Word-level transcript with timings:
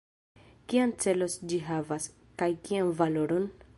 Kian 0.71 0.93
celon 1.03 1.35
ĝi 1.51 1.59
havas, 1.67 2.07
kaj 2.43 2.49
kian 2.69 2.91
valoron? 3.03 3.47